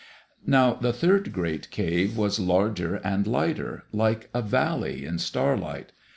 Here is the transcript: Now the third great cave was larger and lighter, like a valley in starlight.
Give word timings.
Now 0.47 0.73
the 0.73 0.93
third 0.93 1.31
great 1.31 1.69
cave 1.69 2.17
was 2.17 2.39
larger 2.39 2.95
and 3.03 3.27
lighter, 3.27 3.83
like 3.91 4.31
a 4.33 4.41
valley 4.41 5.05
in 5.05 5.19
starlight. 5.19 5.91